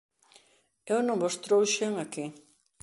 [0.93, 2.25] Eu non vos trouxen aquí.